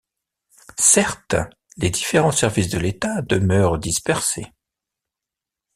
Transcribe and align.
Certes, 0.79 1.35
les 1.77 1.91
différents 1.91 2.31
services 2.31 2.69
de 2.71 2.79
l’État 2.79 3.21
demeurent 3.21 3.77
dispersés. 3.77 4.47